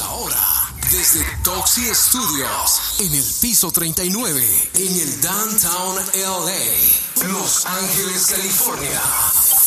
[0.00, 9.02] ahora, desde Toxi Studios, en el piso 39, en el Downtown LA, Los Ángeles, California.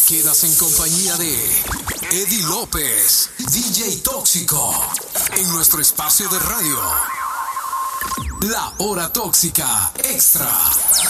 [0.07, 1.63] Quedas en compañía de
[2.11, 4.73] Eddie López, DJ Tóxico,
[5.35, 6.79] en nuestro espacio de radio.
[8.41, 10.51] La Hora Tóxica Extra.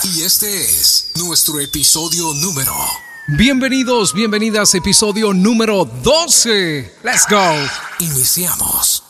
[0.04, 2.74] Y este es nuestro episodio número.
[3.26, 6.98] Bienvenidos, bienvenidas, episodio número 12.
[7.02, 7.54] Let's go.
[8.00, 9.03] Iniciamos.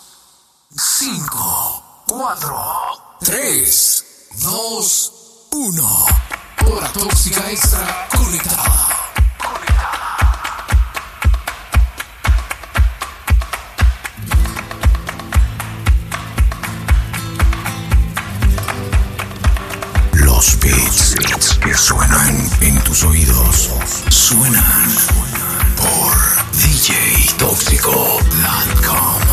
[0.77, 2.57] 5, 4,
[3.21, 4.05] 3,
[4.43, 5.13] 2,
[5.53, 6.07] 1.
[6.67, 8.89] Hora Tóxica Extra conectada.
[20.15, 21.15] Los beats
[21.61, 23.71] que suenan en tus oídos
[24.11, 24.93] suenan
[25.77, 26.17] por
[26.53, 29.05] DJTóxico.com.
[29.05, 29.24] DJ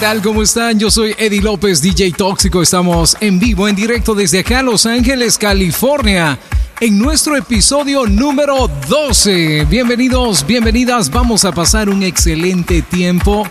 [0.00, 0.22] tal?
[0.22, 0.78] ¿Cómo están?
[0.78, 2.62] Yo soy Eddie López, DJ Tóxico.
[2.62, 6.38] Estamos en vivo, en directo desde acá, Los Ángeles, California,
[6.80, 9.64] en nuestro episodio número 12.
[9.64, 11.10] Bienvenidos, bienvenidas.
[11.10, 13.48] Vamos a pasar un excelente tiempo.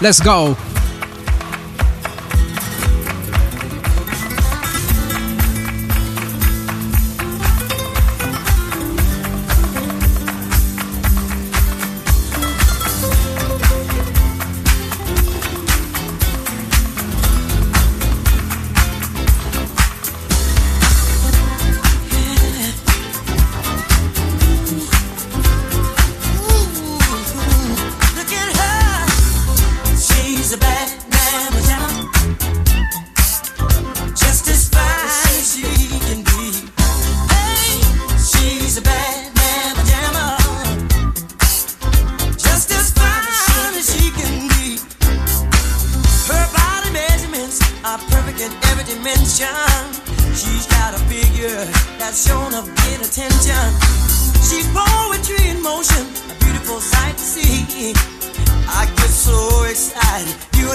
[0.00, 0.56] Let's go.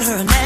[0.10, 0.43] Her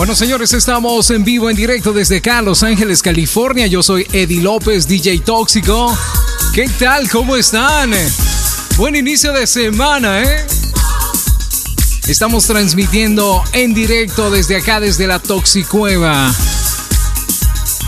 [0.00, 3.66] Bueno, señores, estamos en vivo, en directo desde acá, Los Ángeles, California.
[3.66, 5.94] Yo soy Eddie López, DJ Tóxico.
[6.54, 7.06] ¿Qué tal?
[7.10, 7.90] ¿Cómo están?
[8.78, 10.46] Buen inicio de semana, ¿eh?
[12.08, 16.34] Estamos transmitiendo en directo desde acá, desde la Toxicueva.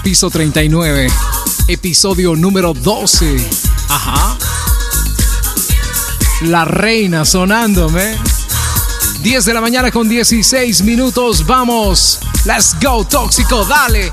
[0.04, 1.06] Piso 39,
[1.68, 3.36] episodio número 12.
[3.88, 4.36] Ajá.
[6.42, 8.31] La reina sonándome.
[9.22, 11.46] 10 de la mañana con 16 minutos.
[11.46, 12.18] Vamos.
[12.44, 14.10] Let's go, tóxico, dale.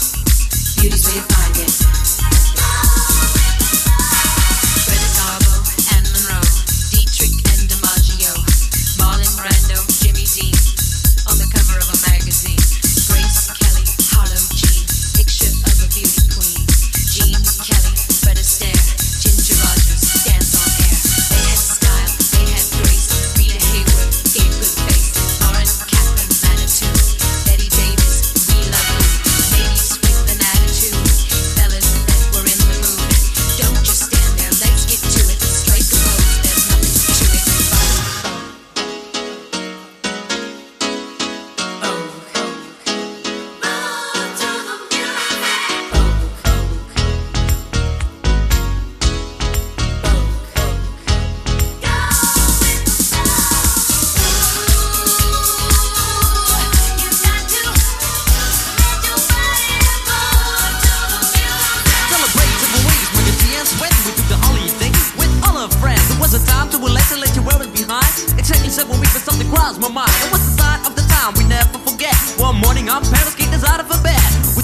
[68.80, 70.16] Seven weeks, but something crossed my mind.
[70.24, 72.16] It was the sign of the time we never forget.
[72.40, 74.24] One morning, our parents kicked us out of bed.
[74.56, 74.64] We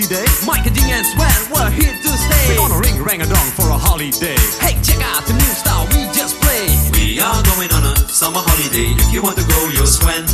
[0.00, 2.48] Mike and Ding and Sven, we're here to stay.
[2.48, 5.84] We're gonna ring rang a dong for a holiday Hey, check out the new style
[5.92, 6.72] we just played.
[6.96, 8.96] We are going on a summer holiday.
[8.96, 10.24] If you want to go, you'll swim.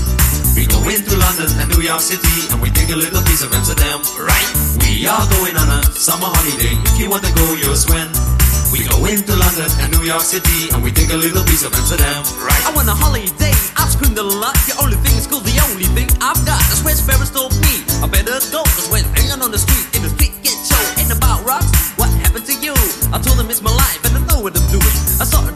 [0.55, 3.53] We go into London and New York City and we take a little piece of
[3.53, 4.51] Amsterdam, right?
[4.87, 6.79] We are going on a summer holiday.
[6.87, 8.36] If you want to go, you'll swim.
[8.77, 11.73] We go into London and New York City and we take a little piece of
[11.73, 12.61] Amsterdam, right?
[12.69, 13.57] I want a holiday.
[13.73, 14.53] I've screamed a lot.
[14.69, 15.41] The only thing is cool.
[15.41, 16.61] The only thing I've got.
[16.69, 17.81] That's where Sparrows told me.
[18.05, 18.61] I better go.
[18.77, 20.77] Cause when hanging on the street, in the street get show.
[21.01, 21.73] Ain't about rocks.
[21.97, 22.77] What happened to you?
[23.17, 24.97] I told them it's my life and I know what I'm doing.
[25.17, 25.56] I school.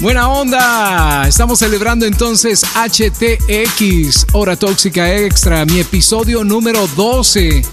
[0.00, 1.26] Buena onda.
[1.26, 7.64] Estamos celebrando entonces HTX, Hora Tóxica Extra, mi episodio número 12.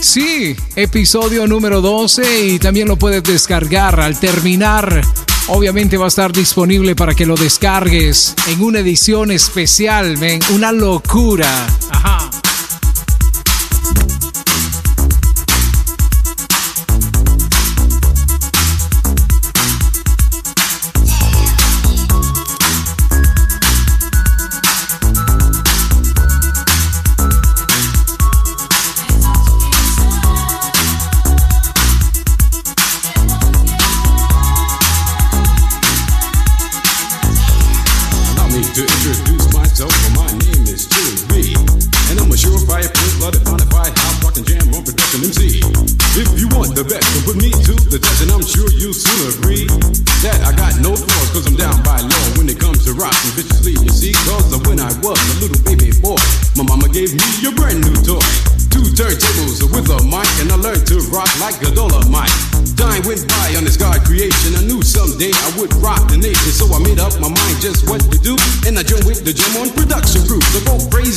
[0.00, 5.00] Sí, episodio número 12 y también lo puedes descargar al terminar.
[5.46, 10.72] Obviamente va a estar disponible para que lo descargues en una edición especial, ven, una
[10.72, 11.48] locura.
[11.90, 12.27] Ajá.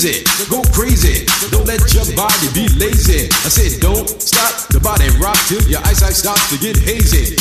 [0.05, 1.25] it, go crazy.
[1.51, 3.29] Don't let your body be lazy.
[3.45, 7.35] I said, don't stop the body rock till your eyesight starts to get hazy.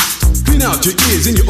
[0.44, 1.46] Clean out your ears and your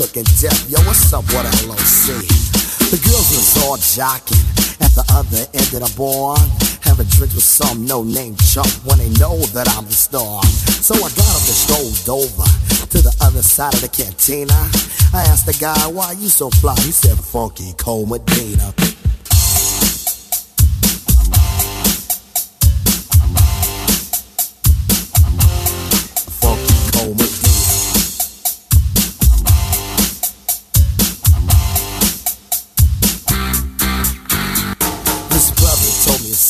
[0.00, 0.56] looking deaf.
[0.70, 2.24] Yo, what's up, what LOC?
[2.88, 4.40] The girls was all jocking
[4.80, 6.40] at the other end of the bar.
[6.80, 10.42] Having drinks with some no-name chump when they know that I'm the star.
[10.80, 12.48] So I got up and strolled over
[12.88, 14.56] to the other side of the cantina.
[15.12, 16.74] I asked the guy, why you so fly?
[16.80, 18.72] He said, funky Cole Medina.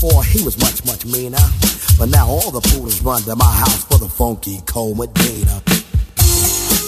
[0.00, 1.44] before he was much, much meaner.
[1.98, 4.60] But now all the poodles run to my house for the funky
[4.96, 5.60] Medina.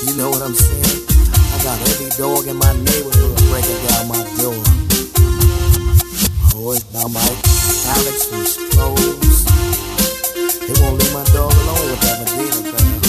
[0.08, 1.04] You know what I'm saying?
[1.52, 4.56] I got every dog in my neighborhood breaking down my door.
[6.56, 7.40] Oh, it's now Mike
[8.00, 9.44] Alex from Strohs.
[10.66, 13.01] They won't leave my dog alone with that Medina thing.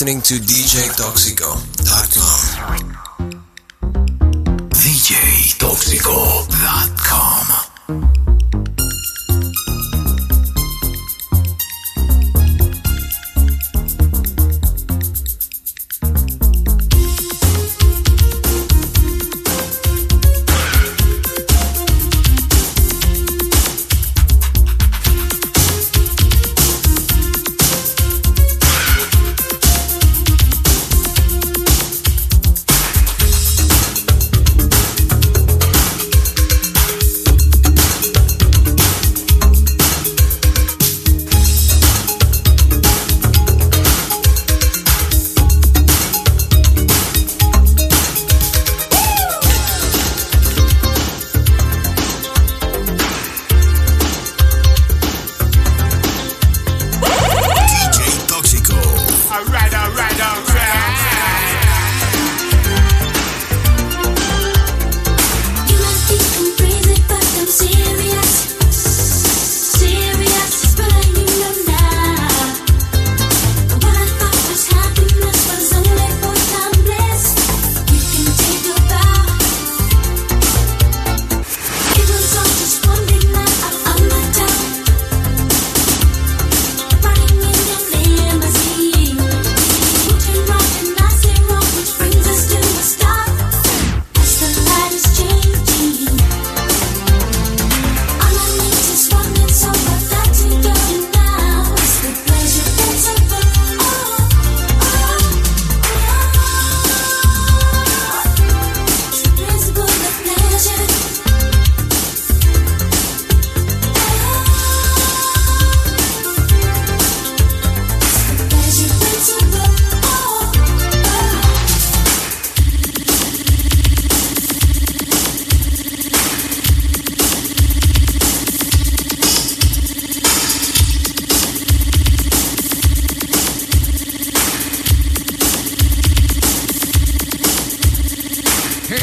[0.00, 1.47] listening to DJ Toxico.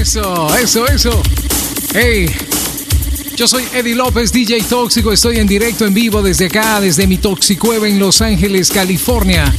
[0.06, 1.24] Eso, eso, eso.
[1.91, 2.28] Hey,
[3.36, 5.12] yo soy Eddie López, DJ Tóxico.
[5.12, 9.51] Estoy en directo, en vivo desde acá, desde mi Toxicueva en Los Ángeles, California.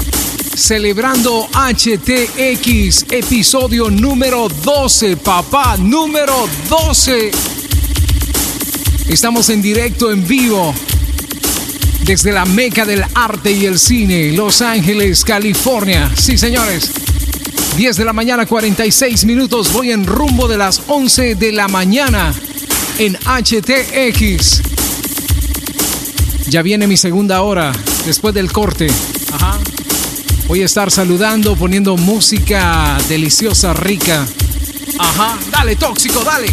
[0.54, 7.32] Celebrando HTX, episodio número 12, papá, número 12.
[9.08, 10.72] Estamos en directo, en vivo,
[12.04, 16.08] desde la meca del arte y el cine, Los Ángeles, California.
[16.16, 16.92] Sí, señores.
[17.76, 19.70] 10 de la mañana, 46 minutos.
[19.70, 22.32] Voy en rumbo de las 11 de la mañana
[22.98, 24.62] en HTX.
[26.48, 27.72] Ya viene mi segunda hora
[28.06, 28.86] después del corte.
[29.30, 29.58] Ajá.
[30.48, 34.26] Voy a estar saludando, poniendo música deliciosa, rica.
[34.98, 36.48] Ajá, dale, tóxico, dale.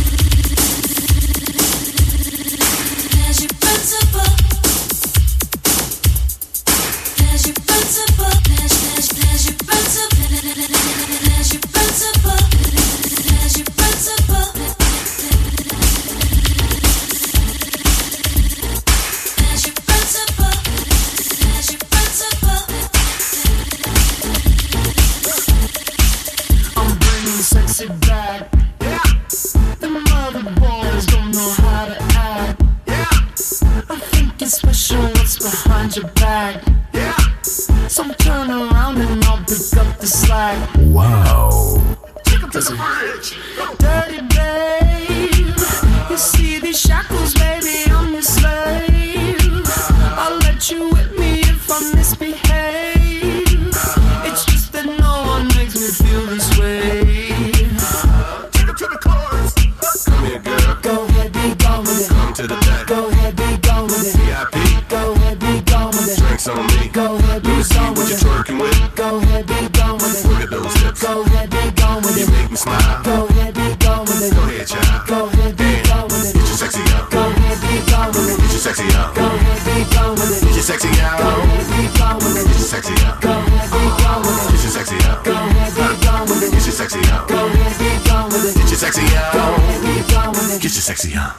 [90.83, 91.31] sexy, huh?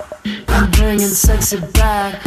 [0.48, 2.24] I'm bringing sexy back.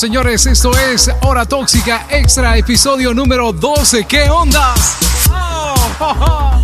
[0.00, 4.04] Esto es Hora Tóxica Extra, episodio número 12.
[4.04, 4.96] ¿Qué ondas?
[5.30, 6.62] Oh, oh, oh.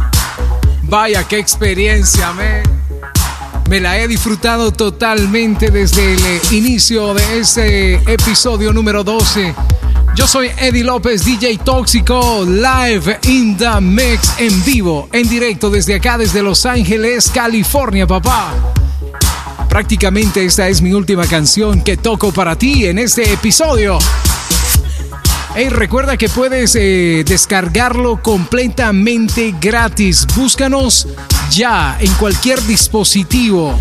[0.85, 2.62] Vaya, qué experiencia, me.
[3.68, 9.55] Me la he disfrutado totalmente desde el inicio de este episodio número 12.
[10.14, 15.97] Yo soy Eddie López, DJ Tóxico, live in the mix, en vivo, en directo desde
[15.97, 18.55] acá, desde Los Ángeles, California, papá.
[19.74, 23.98] Prácticamente esta es mi última canción que toco para ti en este episodio.
[25.56, 30.28] Hey, recuerda que puedes eh, descargarlo completamente gratis.
[30.36, 31.08] Búscanos
[31.50, 33.76] ya en cualquier dispositivo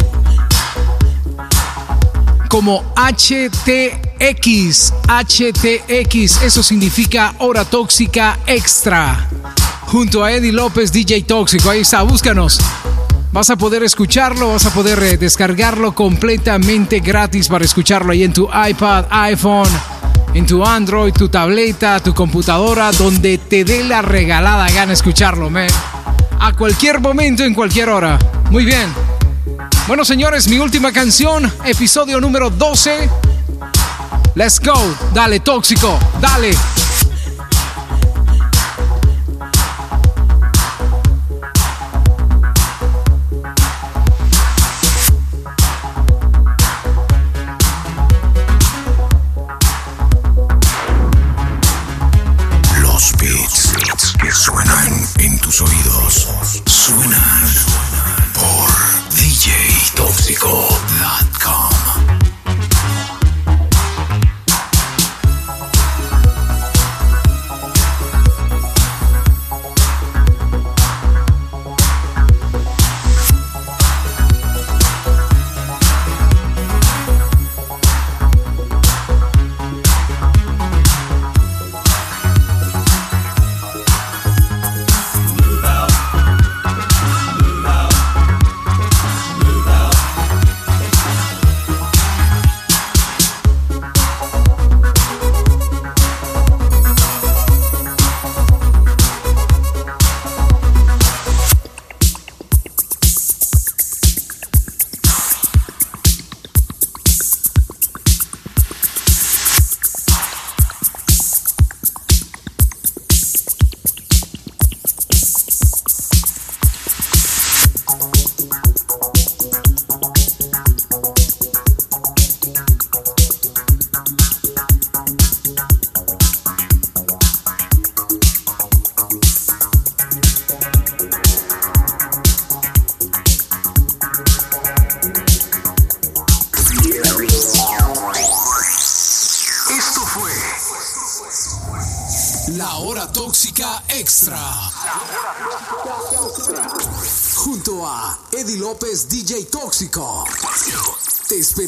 [2.49, 4.93] como HTX.
[5.07, 9.29] HTX, eso significa hora tóxica extra.
[9.81, 11.69] Junto a Eddie López, DJ Tóxico.
[11.69, 12.57] Ahí está, búscanos.
[13.33, 18.31] Vas a poder escucharlo, vas a poder eh, descargarlo completamente gratis para escucharlo ahí en
[18.31, 19.69] tu iPad, iPhone,
[20.35, 25.67] en tu Android, tu tableta, tu computadora, donde te dé la regalada gana escucharlo, man.
[26.39, 28.19] A cualquier momento, en cualquier hora.
[28.51, 28.93] Muy bien.
[29.87, 33.09] Bueno, señores, mi última canción, episodio número 12.
[34.35, 34.75] Let's go.
[35.11, 35.97] Dale, tóxico.
[36.21, 36.51] Dale.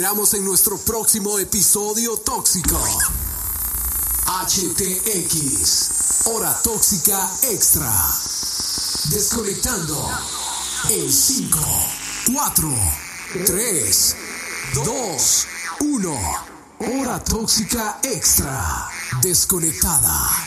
[0.05, 2.77] Esperamos en nuestro próximo episodio tóxico.
[4.45, 6.27] HTX.
[6.27, 7.91] Hora Tóxica Extra.
[9.09, 10.07] Desconectando.
[10.91, 11.59] En 5,
[12.35, 12.75] 4,
[13.47, 14.15] 3,
[14.85, 15.47] 2,
[15.79, 16.19] 1.
[16.81, 18.87] Hora Tóxica Extra.
[19.23, 20.44] Desconectada.